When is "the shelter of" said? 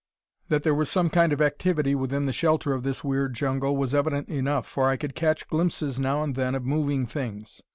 2.25-2.81